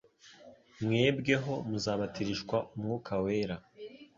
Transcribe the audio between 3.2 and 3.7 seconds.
Wera